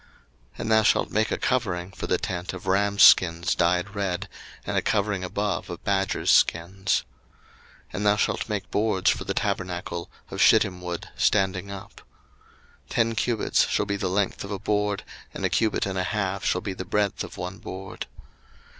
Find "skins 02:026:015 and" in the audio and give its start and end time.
6.31-8.05